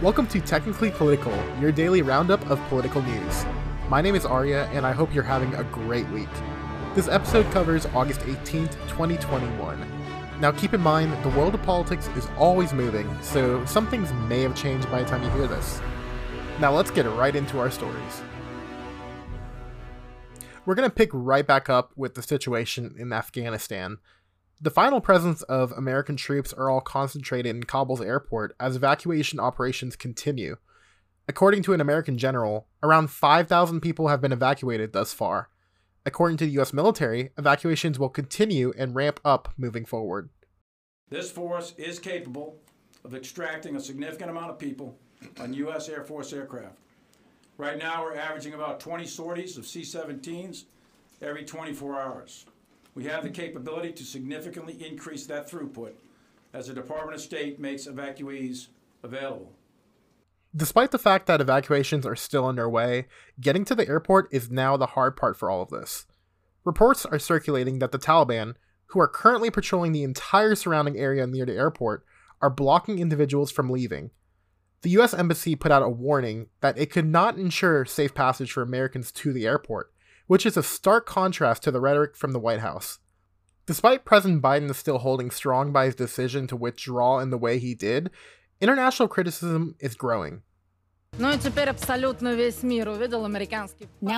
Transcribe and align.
Welcome 0.00 0.28
to 0.28 0.40
Technically 0.40 0.92
Political, 0.92 1.36
your 1.60 1.72
daily 1.72 2.02
roundup 2.02 2.48
of 2.48 2.60
political 2.68 3.02
news. 3.02 3.44
My 3.88 4.00
name 4.00 4.14
is 4.14 4.24
Arya, 4.24 4.66
and 4.66 4.86
I 4.86 4.92
hope 4.92 5.12
you're 5.12 5.24
having 5.24 5.52
a 5.56 5.64
great 5.64 6.08
week. 6.10 6.28
This 6.94 7.08
episode 7.08 7.50
covers 7.50 7.84
August 7.86 8.20
18th, 8.20 8.74
2021. 8.86 10.40
Now, 10.40 10.52
keep 10.52 10.72
in 10.72 10.80
mind, 10.80 11.12
the 11.24 11.30
world 11.30 11.52
of 11.52 11.62
politics 11.64 12.08
is 12.16 12.28
always 12.38 12.72
moving, 12.72 13.10
so 13.22 13.64
some 13.66 13.88
things 13.88 14.12
may 14.28 14.40
have 14.42 14.54
changed 14.54 14.88
by 14.88 15.02
the 15.02 15.08
time 15.08 15.24
you 15.24 15.30
hear 15.30 15.48
this. 15.48 15.80
Now, 16.60 16.72
let's 16.72 16.92
get 16.92 17.04
right 17.06 17.34
into 17.34 17.58
our 17.58 17.68
stories. 17.68 18.22
We're 20.64 20.76
going 20.76 20.88
to 20.88 20.94
pick 20.94 21.10
right 21.12 21.44
back 21.44 21.68
up 21.68 21.90
with 21.96 22.14
the 22.14 22.22
situation 22.22 22.94
in 22.96 23.12
Afghanistan. 23.12 23.98
The 24.60 24.70
final 24.72 25.00
presence 25.00 25.42
of 25.42 25.70
American 25.70 26.16
troops 26.16 26.52
are 26.52 26.68
all 26.68 26.80
concentrated 26.80 27.54
in 27.54 27.62
Kabul's 27.62 28.00
airport 28.00 28.56
as 28.58 28.74
evacuation 28.74 29.38
operations 29.38 29.94
continue. 29.94 30.56
According 31.28 31.62
to 31.62 31.74
an 31.74 31.80
American 31.80 32.18
general, 32.18 32.66
around 32.82 33.08
5,000 33.10 33.80
people 33.80 34.08
have 34.08 34.20
been 34.20 34.32
evacuated 34.32 34.92
thus 34.92 35.12
far. 35.12 35.48
According 36.04 36.38
to 36.38 36.44
the 36.44 36.60
US 36.60 36.72
military, 36.72 37.30
evacuations 37.38 38.00
will 38.00 38.08
continue 38.08 38.72
and 38.76 38.96
ramp 38.96 39.20
up 39.24 39.54
moving 39.56 39.84
forward. 39.84 40.28
This 41.08 41.30
force 41.30 41.72
is 41.78 42.00
capable 42.00 42.58
of 43.04 43.14
extracting 43.14 43.76
a 43.76 43.80
significant 43.80 44.28
amount 44.28 44.50
of 44.50 44.58
people 44.58 44.98
on 45.38 45.54
U.S. 45.54 45.88
Air 45.88 46.02
Force 46.02 46.32
aircraft. 46.32 46.78
Right 47.58 47.78
now, 47.78 48.02
we're 48.02 48.16
averaging 48.16 48.54
about 48.54 48.80
20 48.80 49.06
sorties 49.06 49.56
of 49.56 49.68
C 49.68 49.82
17s 49.82 50.64
every 51.22 51.44
24 51.44 52.00
hours. 52.00 52.44
We 52.98 53.04
have 53.04 53.22
the 53.22 53.30
capability 53.30 53.92
to 53.92 54.04
significantly 54.04 54.76
increase 54.84 55.24
that 55.26 55.48
throughput 55.48 55.92
as 56.52 56.66
the 56.66 56.74
Department 56.74 57.14
of 57.14 57.20
State 57.20 57.60
makes 57.60 57.86
evacuees 57.86 58.66
available. 59.04 59.52
Despite 60.56 60.90
the 60.90 60.98
fact 60.98 61.26
that 61.26 61.40
evacuations 61.40 62.04
are 62.04 62.16
still 62.16 62.44
underway, 62.44 63.06
getting 63.40 63.64
to 63.66 63.76
the 63.76 63.86
airport 63.86 64.26
is 64.32 64.50
now 64.50 64.76
the 64.76 64.86
hard 64.86 65.16
part 65.16 65.36
for 65.36 65.48
all 65.48 65.62
of 65.62 65.68
this. 65.68 66.06
Reports 66.64 67.06
are 67.06 67.20
circulating 67.20 67.78
that 67.78 67.92
the 67.92 68.00
Taliban, 68.00 68.54
who 68.86 68.98
are 68.98 69.06
currently 69.06 69.52
patrolling 69.52 69.92
the 69.92 70.02
entire 70.02 70.56
surrounding 70.56 70.98
area 70.98 71.24
near 71.24 71.46
the 71.46 71.54
airport, 71.54 72.04
are 72.42 72.50
blocking 72.50 72.98
individuals 72.98 73.52
from 73.52 73.70
leaving. 73.70 74.10
The 74.82 74.90
US 74.98 75.14
Embassy 75.14 75.54
put 75.54 75.70
out 75.70 75.84
a 75.84 75.88
warning 75.88 76.48
that 76.62 76.76
it 76.76 76.90
could 76.90 77.06
not 77.06 77.38
ensure 77.38 77.84
safe 77.84 78.12
passage 78.12 78.50
for 78.50 78.62
Americans 78.64 79.12
to 79.12 79.32
the 79.32 79.46
airport, 79.46 79.92
which 80.28 80.46
is 80.46 80.56
a 80.56 80.62
stark 80.62 81.04
contrast 81.06 81.64
to 81.64 81.72
the 81.72 81.80
rhetoric 81.80 82.16
from 82.16 82.32
the 82.32 82.38
White 82.38 82.60
House. 82.60 83.00
Despite 83.66 84.04
President 84.04 84.40
Biden 84.40 84.72
still 84.74 84.98
holding 84.98 85.30
strong 85.30 85.72
by 85.72 85.86
his 85.86 85.94
decision 85.94 86.46
to 86.46 86.56
withdraw 86.56 87.18
in 87.18 87.30
the 87.30 87.36
way 87.36 87.58
he 87.58 87.74
did, 87.74 88.10
international 88.60 89.08
criticism 89.08 89.74
is 89.80 89.94
growing. 89.94 90.42
Now 91.18 91.36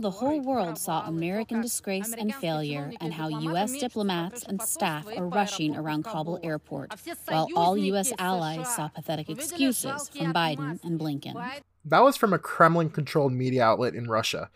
the 0.00 0.10
whole 0.12 0.40
world 0.40 0.78
saw 0.78 1.06
American 1.06 1.60
disgrace 1.60 2.12
and 2.12 2.34
failure 2.34 2.92
and 3.00 3.14
how 3.14 3.28
U.S. 3.28 3.78
diplomats 3.78 4.42
and 4.42 4.60
staff 4.60 5.06
are 5.16 5.28
rushing 5.28 5.76
around 5.76 6.04
Kabul 6.04 6.40
airport, 6.42 6.92
while 7.28 7.48
all 7.54 7.78
U.S. 7.78 8.12
allies 8.18 8.74
saw 8.74 8.88
pathetic 8.88 9.30
excuses 9.30 10.08
from 10.08 10.34
Biden 10.34 10.82
and 10.84 10.98
Blinken. 11.00 11.34
That 11.84 12.02
was 12.02 12.16
from 12.16 12.32
a 12.32 12.38
Kremlin 12.38 12.90
controlled 12.90 13.32
media 13.32 13.64
outlet 13.64 13.94
in 13.94 14.08
Russia. 14.08 14.50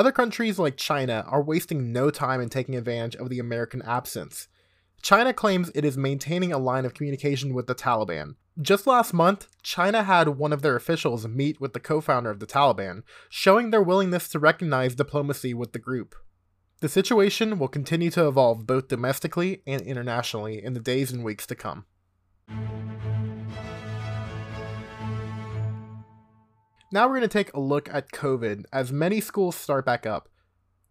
Other 0.00 0.12
countries 0.12 0.58
like 0.58 0.78
China 0.78 1.26
are 1.28 1.42
wasting 1.42 1.92
no 1.92 2.08
time 2.08 2.40
in 2.40 2.48
taking 2.48 2.74
advantage 2.74 3.16
of 3.16 3.28
the 3.28 3.38
American 3.38 3.82
absence. 3.82 4.48
China 5.02 5.34
claims 5.34 5.70
it 5.74 5.84
is 5.84 5.98
maintaining 5.98 6.54
a 6.54 6.58
line 6.58 6.86
of 6.86 6.94
communication 6.94 7.52
with 7.52 7.66
the 7.66 7.74
Taliban. 7.74 8.36
Just 8.58 8.86
last 8.86 9.12
month, 9.12 9.46
China 9.62 10.02
had 10.02 10.38
one 10.38 10.54
of 10.54 10.62
their 10.62 10.74
officials 10.74 11.28
meet 11.28 11.60
with 11.60 11.74
the 11.74 11.80
co 11.80 12.00
founder 12.00 12.30
of 12.30 12.40
the 12.40 12.46
Taliban, 12.46 13.02
showing 13.28 13.68
their 13.68 13.82
willingness 13.82 14.30
to 14.30 14.38
recognize 14.38 14.94
diplomacy 14.94 15.52
with 15.52 15.74
the 15.74 15.78
group. 15.78 16.14
The 16.80 16.88
situation 16.88 17.58
will 17.58 17.68
continue 17.68 18.08
to 18.12 18.26
evolve 18.26 18.66
both 18.66 18.88
domestically 18.88 19.60
and 19.66 19.82
internationally 19.82 20.64
in 20.64 20.72
the 20.72 20.80
days 20.80 21.12
and 21.12 21.22
weeks 21.22 21.46
to 21.48 21.54
come. 21.54 21.84
Now 26.92 27.06
we're 27.06 27.18
going 27.18 27.22
to 27.22 27.28
take 27.28 27.54
a 27.54 27.60
look 27.60 27.88
at 27.92 28.10
COVID 28.10 28.64
as 28.72 28.90
many 28.90 29.20
schools 29.20 29.54
start 29.54 29.86
back 29.86 30.06
up. 30.06 30.28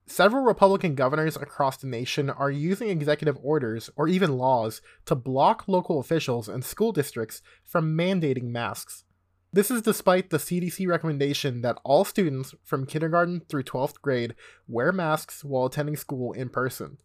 Several 0.08 0.44
Republican 0.44 0.96
governors 0.96 1.36
across 1.36 1.76
the 1.76 1.88
nation 1.88 2.30
are 2.30 2.50
using 2.50 2.88
executive 2.88 3.38
orders 3.44 3.90
or 3.98 4.08
even 4.08 4.38
laws 4.38 4.82
to 5.06 5.14
block 5.14 5.66
local 5.68 6.00
officials 6.00 6.48
and 6.48 6.64
school 6.64 6.94
districts 6.94 7.42
from 7.66 7.98
mandating 7.98 8.46
masks. 8.46 9.04
This 9.52 9.70
is 9.70 9.82
despite 9.82 10.30
the 10.30 10.38
CDC 10.38 10.88
recommendation 10.88 11.64
that 11.64 11.80
all 11.84 12.06
students 12.06 12.56
from 12.64 12.86
kindergarten 12.86 13.42
through 13.50 13.64
12th 13.64 14.00
grade 14.02 14.36
wear 14.70 14.94
masks 14.94 15.44
while 15.44 15.66
attending 15.66 15.98
school 15.98 16.32
in 16.32 16.48
person. 16.48 16.98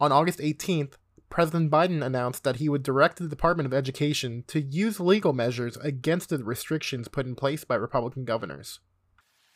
On 0.00 0.12
August 0.12 0.38
18th, 0.40 0.94
President 1.30 1.70
Biden 1.70 2.04
announced 2.04 2.44
that 2.44 2.56
he 2.56 2.68
would 2.68 2.82
direct 2.82 3.18
the 3.18 3.28
Department 3.28 3.66
of 3.66 3.74
Education 3.74 4.44
to 4.46 4.60
use 4.60 4.98
legal 4.98 5.32
measures 5.32 5.76
against 5.78 6.30
the 6.30 6.38
restrictions 6.38 7.08
put 7.08 7.26
in 7.26 7.34
place 7.34 7.64
by 7.64 7.74
Republican 7.74 8.24
governors. 8.24 8.80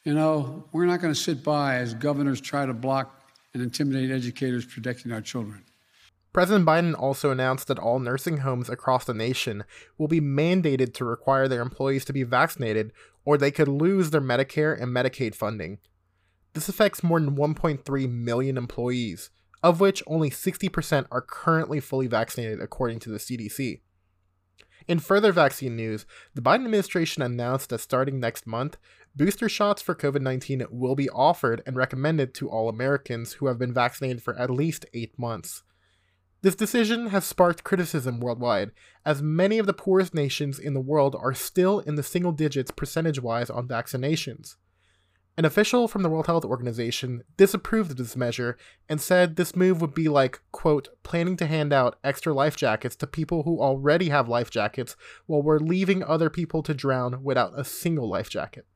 You 0.04 0.14
know, 0.14 0.68
we're 0.72 0.86
not 0.86 1.00
going 1.00 1.14
to 1.14 1.18
sit 1.18 1.42
by 1.42 1.76
as 1.76 1.94
governors 1.94 2.40
try 2.40 2.66
to 2.66 2.74
block 2.74 3.22
and 3.54 3.62
intimidate 3.62 4.10
educators 4.10 4.66
protecting 4.66 5.12
our 5.12 5.20
children. 5.20 5.64
President 6.32 6.64
Biden 6.66 6.98
also 6.98 7.30
announced 7.30 7.68
that 7.68 7.78
all 7.78 7.98
nursing 7.98 8.38
homes 8.38 8.70
across 8.70 9.04
the 9.04 9.12
nation 9.12 9.64
will 9.98 10.08
be 10.08 10.20
mandated 10.20 10.94
to 10.94 11.04
require 11.04 11.46
their 11.46 11.60
employees 11.60 12.04
to 12.06 12.12
be 12.12 12.22
vaccinated 12.22 12.92
or 13.24 13.36
they 13.36 13.50
could 13.50 13.68
lose 13.68 14.10
their 14.10 14.20
Medicare 14.20 14.80
and 14.80 14.90
Medicaid 14.90 15.34
funding. 15.34 15.78
This 16.54 16.68
affects 16.68 17.02
more 17.02 17.20
than 17.20 17.36
1.3 17.36 18.10
million 18.10 18.56
employees, 18.56 19.30
of 19.62 19.80
which 19.80 20.02
only 20.06 20.30
60% 20.30 21.06
are 21.10 21.20
currently 21.20 21.80
fully 21.80 22.06
vaccinated 22.06 22.60
according 22.60 22.98
to 23.00 23.10
the 23.10 23.18
CDC. 23.18 23.80
In 24.88 24.98
further 24.98 25.32
vaccine 25.32 25.76
news, 25.76 26.06
the 26.34 26.42
Biden 26.42 26.64
administration 26.64 27.22
announced 27.22 27.70
that 27.70 27.80
starting 27.80 28.18
next 28.18 28.46
month, 28.46 28.76
booster 29.14 29.48
shots 29.48 29.80
for 29.80 29.94
COVID 29.94 30.22
19 30.22 30.66
will 30.70 30.96
be 30.96 31.08
offered 31.10 31.62
and 31.66 31.76
recommended 31.76 32.34
to 32.34 32.50
all 32.50 32.68
Americans 32.68 33.34
who 33.34 33.46
have 33.46 33.58
been 33.58 33.72
vaccinated 33.72 34.22
for 34.22 34.36
at 34.38 34.50
least 34.50 34.86
eight 34.92 35.16
months. 35.18 35.62
This 36.42 36.56
decision 36.56 37.08
has 37.08 37.24
sparked 37.24 37.62
criticism 37.62 38.18
worldwide, 38.18 38.72
as 39.06 39.22
many 39.22 39.58
of 39.58 39.66
the 39.66 39.72
poorest 39.72 40.12
nations 40.12 40.58
in 40.58 40.74
the 40.74 40.80
world 40.80 41.14
are 41.14 41.34
still 41.34 41.78
in 41.78 41.94
the 41.94 42.02
single 42.02 42.32
digits 42.32 42.72
percentage 42.72 43.20
wise 43.20 43.48
on 43.48 43.68
vaccinations. 43.68 44.56
An 45.38 45.46
official 45.46 45.88
from 45.88 46.02
the 46.02 46.10
World 46.10 46.26
Health 46.26 46.44
Organization 46.44 47.22
disapproved 47.38 47.92
of 47.92 47.96
this 47.96 48.16
measure 48.16 48.58
and 48.86 49.00
said 49.00 49.36
this 49.36 49.56
move 49.56 49.80
would 49.80 49.94
be 49.94 50.06
like, 50.06 50.40
quote, 50.52 50.90
planning 51.02 51.38
to 51.38 51.46
hand 51.46 51.72
out 51.72 51.98
extra 52.04 52.34
life 52.34 52.54
jackets 52.54 52.96
to 52.96 53.06
people 53.06 53.44
who 53.44 53.58
already 53.58 54.10
have 54.10 54.28
life 54.28 54.50
jackets 54.50 54.94
while 55.24 55.40
we're 55.40 55.58
leaving 55.58 56.04
other 56.04 56.28
people 56.28 56.62
to 56.62 56.74
drown 56.74 57.24
without 57.24 57.58
a 57.58 57.64
single 57.64 58.10
life 58.10 58.28
jacket. 58.28 58.66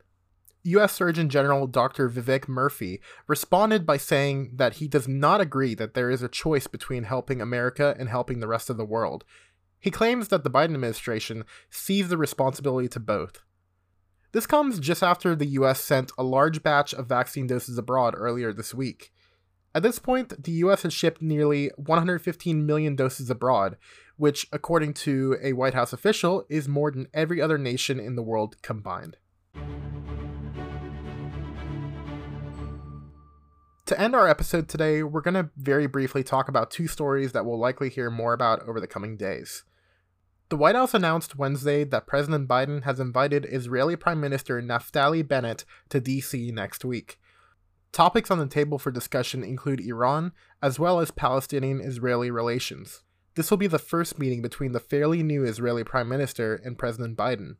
US 0.63 0.93
Surgeon 0.93 1.29
General 1.29 1.67
Dr. 1.67 2.09
Vivek 2.09 2.45
Murthy 2.45 3.01
responded 3.27 3.85
by 3.85 3.97
saying 3.97 4.53
that 4.55 4.73
he 4.73 4.87
does 4.87 5.07
not 5.07 5.39
agree 5.39 5.75
that 5.75 5.93
there 5.93 6.09
is 6.09 6.23
a 6.23 6.27
choice 6.27 6.65
between 6.65 7.03
helping 7.03 7.39
America 7.39 7.95
and 7.99 8.09
helping 8.09 8.39
the 8.39 8.47
rest 8.47 8.71
of 8.71 8.77
the 8.77 8.83
world. 8.83 9.23
He 9.79 9.91
claims 9.91 10.29
that 10.29 10.43
the 10.43 10.49
Biden 10.49 10.73
administration 10.73 11.45
sees 11.69 12.09
the 12.09 12.17
responsibility 12.17 12.87
to 12.89 12.99
both. 12.99 13.43
This 14.33 14.45
comes 14.45 14.79
just 14.79 15.03
after 15.03 15.35
the 15.35 15.45
US 15.45 15.79
sent 15.81 16.11
a 16.17 16.23
large 16.23 16.61
batch 16.61 16.93
of 16.93 17.07
vaccine 17.07 17.47
doses 17.47 17.77
abroad 17.77 18.13
earlier 18.17 18.51
this 18.51 18.73
week. 18.73 19.11
At 19.73 19.83
this 19.83 19.99
point, 19.99 20.43
the 20.43 20.51
US 20.63 20.83
has 20.83 20.93
shipped 20.93 21.21
nearly 21.21 21.71
115 21.77 22.65
million 22.65 22.95
doses 22.95 23.29
abroad, 23.29 23.77
which, 24.17 24.47
according 24.51 24.95
to 24.95 25.37
a 25.41 25.53
White 25.53 25.75
House 25.75 25.93
official, 25.93 26.45
is 26.49 26.67
more 26.67 26.91
than 26.91 27.07
every 27.13 27.41
other 27.41 27.57
nation 27.57 27.99
in 27.99 28.15
the 28.15 28.23
world 28.23 28.61
combined. 28.61 29.15
To 33.85 33.97
end 33.97 34.13
our 34.13 34.27
episode 34.27 34.67
today, 34.67 35.03
we're 35.03 35.21
going 35.21 35.35
to 35.35 35.49
very 35.55 35.87
briefly 35.87 36.21
talk 36.21 36.49
about 36.49 36.69
two 36.69 36.87
stories 36.87 37.31
that 37.31 37.45
we'll 37.45 37.57
likely 37.57 37.89
hear 37.89 38.09
more 38.09 38.33
about 38.33 38.67
over 38.67 38.81
the 38.81 38.87
coming 38.87 39.15
days. 39.15 39.63
The 40.49 40.55
White 40.55 40.75
House 40.75 40.93
announced 40.93 41.35
Wednesday 41.35 41.83
that 41.83 42.07
President 42.07 42.47
Biden 42.47 42.83
has 42.83 43.01
invited 43.01 43.45
Israeli 43.49 43.97
Prime 43.97 44.21
Minister 44.21 44.61
Naftali 44.61 45.27
Bennett 45.27 45.65
to 45.89 45.99
D.C. 45.99 46.51
next 46.51 46.85
week. 46.85 47.19
Topics 47.91 48.31
on 48.31 48.39
the 48.39 48.47
table 48.47 48.79
for 48.79 48.89
discussion 48.89 49.43
include 49.43 49.81
Iran, 49.81 50.31
as 50.61 50.79
well 50.79 51.01
as 51.01 51.11
Palestinian 51.11 51.81
Israeli 51.81 52.31
relations. 52.31 53.03
This 53.35 53.51
will 53.51 53.57
be 53.57 53.67
the 53.67 53.77
first 53.77 54.19
meeting 54.19 54.41
between 54.41 54.71
the 54.71 54.79
fairly 54.79 55.21
new 55.21 55.43
Israeli 55.43 55.83
Prime 55.83 56.07
Minister 56.07 56.55
and 56.55 56.77
President 56.77 57.17
Biden. 57.17 57.57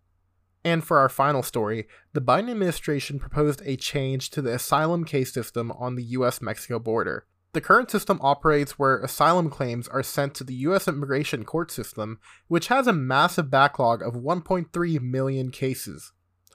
And 0.63 0.81
for 0.81 0.97
our 0.97 1.09
final 1.09 1.43
story, 1.43 1.89
the 2.13 2.21
Biden 2.21 2.49
administration 2.49 3.19
proposed 3.19 3.61
a 3.65 3.75
change 3.75 4.29
to 4.29 4.41
the 4.41 4.53
asylum 4.53 5.03
case 5.03 5.33
system 5.33 5.73
on 5.73 5.95
the 5.95 6.03
US 6.03 6.41
Mexico 6.41 6.79
border. 6.79 7.25
The 7.57 7.62
current 7.62 7.89
system 7.89 8.19
operates 8.21 8.77
where 8.77 9.00
asylum 9.00 9.50
claims 9.50 9.88
are 9.88 10.04
sent 10.04 10.36
to 10.36 10.44
the 10.44 10.54
U.S. 10.54 10.88
immigration 10.88 11.44
court 11.44 11.71
system, 11.71 12.19
which 12.48 12.68
has 12.68 12.86
a 12.86 12.94
massive 12.94 13.50
backlog 13.50 14.04
of 14.04 14.13
1.3 14.13 15.01
million 15.01 15.50
cases. 15.50 16.12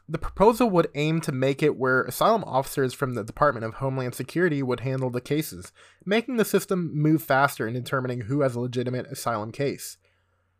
The 0.08 0.18
proposal 0.18 0.70
would 0.70 0.92
aim 0.94 1.20
to 1.22 1.32
make 1.32 1.60
it 1.60 1.76
where 1.76 2.04
asylum 2.04 2.44
officers 2.44 2.94
from 2.94 3.14
the 3.14 3.24
Department 3.24 3.66
of 3.66 3.74
Homeland 3.74 4.14
Security 4.14 4.62
would 4.62 4.78
handle 4.78 5.10
the 5.10 5.20
cases, 5.20 5.72
making 6.06 6.36
the 6.36 6.44
system 6.44 6.92
move 6.94 7.20
faster 7.20 7.66
in 7.66 7.74
determining 7.74 8.20
who 8.20 8.42
has 8.42 8.54
a 8.54 8.60
legitimate 8.60 9.06
asylum 9.06 9.50
case. 9.50 9.98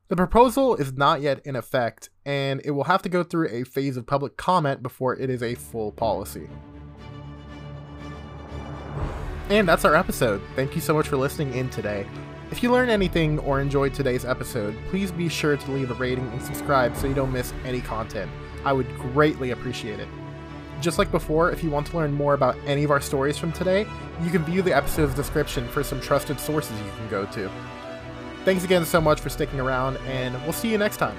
The 0.09 0.17
proposal 0.17 0.75
is 0.75 0.93
not 0.93 1.21
yet 1.21 1.41
in 1.47 1.55
effect, 1.55 2.11
and 2.27 2.61
it 2.65 2.73
will 2.73 2.85
have 2.91 3.03
to 3.03 3.09
go 3.09 3.23
through 3.23 3.47
a 3.51 3.63
phase 3.63 3.97
of 3.97 4.09
public 4.09 4.37
comment 4.37 4.83
before 4.83 5.15
it 5.15 5.31
is 5.31 5.45
a 5.45 5.55
full 5.55 5.93
policy. 5.93 6.49
And 9.53 9.69
that's 9.69 9.85
our 9.85 9.95
episode. 9.95 10.41
Thank 10.57 10.75
you 10.75 10.81
so 10.81 10.95
much 10.95 11.09
for 11.09 11.19
listening 11.19 11.53
in 11.53 11.69
today. 11.69 12.07
If 12.51 12.63
you 12.63 12.73
learned 12.73 12.91
anything 12.91 13.39
or 13.41 13.61
enjoyed 13.61 13.93
today's 13.93 14.25
episode, 14.25 14.75
please 14.89 15.13
be 15.13 15.29
sure 15.29 15.59
to 15.59 15.71
leave 15.71 15.91
a 15.91 15.95
rating 15.95 16.27
and 16.29 16.41
subscribe 16.41 16.97
so 16.97 17.07
you 17.07 17.13
don't 17.13 17.31
miss 17.31 17.53
any 17.63 17.83
content. 17.83 18.31
I 18.65 18.73
would 18.73 18.89
greatly 18.97 19.51
appreciate 19.51 20.01
it. 20.01 20.09
Just 20.81 20.97
like 20.97 21.11
before, 21.11 21.51
if 21.51 21.63
you 21.63 21.69
want 21.69 21.87
to 21.89 21.99
learn 21.99 22.15
more 22.15 22.33
about 22.33 22.57
any 22.65 22.83
of 22.83 22.91
our 22.91 23.01
stories 23.03 23.37
from 23.37 23.53
today, 23.53 23.87
you 24.23 24.31
can 24.31 24.43
view 24.43 24.63
the 24.63 24.75
episode's 24.75 25.15
description 25.15 25.69
for 25.69 25.85
some 25.85 26.01
trusted 26.01 26.41
sources 26.41 26.75
you 26.81 26.91
can 26.97 27.11
go 27.11 27.27
to. 27.27 27.51
Thanks 28.47 28.65
again 28.65 28.87
so 28.87 29.03
much 29.03 29.21
for 29.21 29.29
sticking 29.29 29.61
around, 29.61 29.99
and 30.07 30.33
we'll 30.45 30.55
see 30.55 30.71
you 30.71 30.79
next 30.79 30.97
time. 30.97 31.19